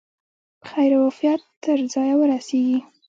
په 0.59 0.65
خیر 0.71 0.91
او 0.97 1.03
عافیت 1.07 1.41
تر 1.63 1.77
ځایه 1.93 2.15
ورسیږي. 2.17 2.79